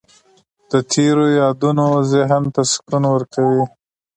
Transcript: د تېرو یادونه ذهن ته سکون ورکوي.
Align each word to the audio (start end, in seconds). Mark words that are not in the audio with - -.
د 0.71 0.73
تېرو 0.91 1.25
یادونه 1.39 1.85
ذهن 2.13 2.43
ته 2.53 2.61
سکون 2.71 3.03
ورکوي. 3.09 3.63